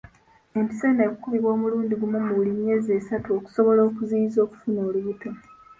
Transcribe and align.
Empiso 0.57 0.83
eno 0.89 1.01
ekukubibwa 1.07 1.49
omulundi 1.55 1.93
gumu 2.01 2.17
mu 2.25 2.31
buli 2.37 2.51
myezi 2.59 2.89
esatu 2.99 3.27
okusobola 3.37 3.81
okuziyiza 3.89 4.39
okufuna 4.45 4.79
olubuto. 4.87 5.29